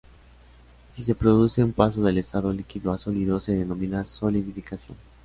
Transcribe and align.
Si 0.95 1.03
se 1.03 1.13
produce 1.13 1.61
un 1.63 1.73
paso 1.73 2.01
del 2.01 2.17
estado 2.17 2.51
líquido 2.51 2.91
a 2.91 2.97
sólido 2.97 3.39
se 3.39 3.51
denomina 3.51 4.03
solidificación. 4.03 4.97